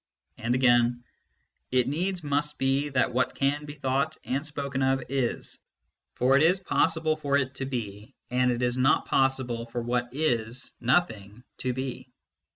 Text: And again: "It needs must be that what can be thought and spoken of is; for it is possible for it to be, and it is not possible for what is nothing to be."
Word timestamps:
And 0.39 0.55
again: 0.55 1.03
"It 1.69 1.87
needs 1.87 2.23
must 2.23 2.57
be 2.57 2.89
that 2.89 3.13
what 3.13 3.35
can 3.35 3.65
be 3.65 3.75
thought 3.75 4.17
and 4.23 4.43
spoken 4.43 4.81
of 4.81 5.03
is; 5.09 5.59
for 6.15 6.35
it 6.35 6.41
is 6.41 6.59
possible 6.59 7.15
for 7.15 7.37
it 7.37 7.53
to 7.57 7.65
be, 7.67 8.15
and 8.31 8.49
it 8.49 8.63
is 8.63 8.79
not 8.79 9.05
possible 9.05 9.67
for 9.67 9.83
what 9.83 10.09
is 10.11 10.73
nothing 10.79 11.43
to 11.57 11.73
be." 11.73 12.09